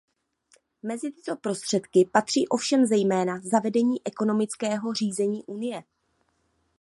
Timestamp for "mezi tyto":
0.83-1.35